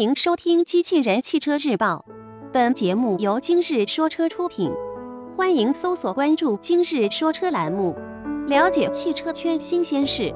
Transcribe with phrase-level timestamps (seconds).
[0.00, 2.06] 迎收听《机器人汽车日报》，
[2.54, 4.72] 本节目由今日说车出品。
[5.36, 7.94] 欢迎搜索关注“今日说车”栏目，
[8.46, 10.34] 了解汽车圈新鲜事。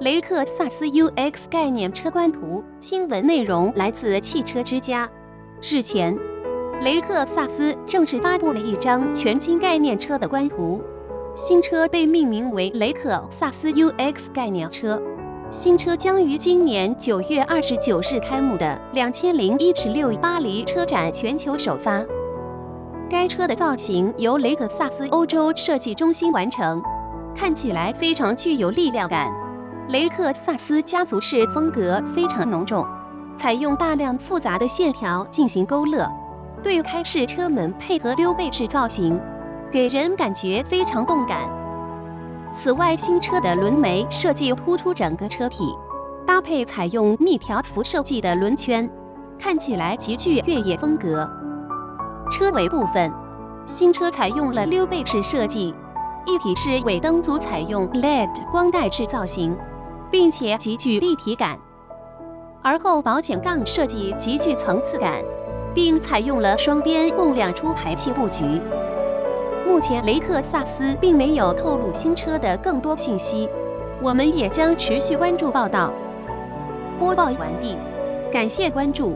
[0.00, 5.08] 雷克萨斯 UX 概念车官图，新闻内容来自汽车之家。
[5.62, 6.18] 日前，
[6.82, 10.82] 雷克萨斯正式发布了一张全新概念车的官图，
[11.36, 15.00] 新车被命名为雷克萨斯 UX 概念车。
[15.50, 22.02] 新车将于今年九月二十九日开幕的两千零一十六巴黎车展全球首发。
[23.08, 26.82] 该车的造型由雷克萨斯欧洲设计中心完成，
[27.34, 29.32] 看起来非常具有力量感。
[29.88, 32.84] 雷克萨斯家族式风格非常浓重，
[33.38, 36.10] 采用大量复杂的线条进行勾勒，
[36.60, 39.18] 对开式车门配合溜背式造型，
[39.70, 41.55] 给人感觉非常动感。
[42.62, 45.64] 此外，新车的轮眉设计突出整个车体，
[46.26, 48.88] 搭配采用密条幅设计的轮圈，
[49.38, 51.28] 看起来极具越野风格。
[52.30, 53.12] 车尾部分，
[53.66, 55.74] 新车采用了溜背式设计，
[56.24, 59.56] 一体式尾灯组采用 LED 光带式造型，
[60.10, 61.58] 并且极具立体感。
[62.62, 65.22] 而后保险杠设计极具层次感，
[65.74, 68.60] 并采用了双边共两出排气布局。
[69.66, 73.46] 目前雷克萨斯并没有透露新车的更多信息，
[74.00, 75.92] 我们也将持续关注报道。
[76.98, 77.76] 播报完毕，
[78.32, 79.14] 感谢关注。